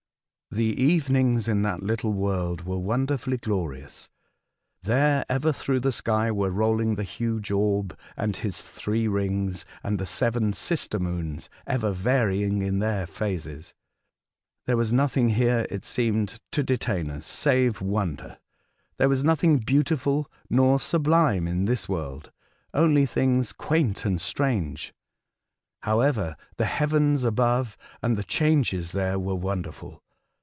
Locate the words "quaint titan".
23.53-24.11